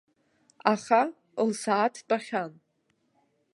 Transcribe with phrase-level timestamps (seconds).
[0.73, 1.01] Аха,
[1.49, 2.51] лсааҭ тәахьан.